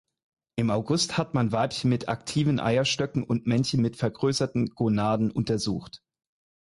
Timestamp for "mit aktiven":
1.91-2.59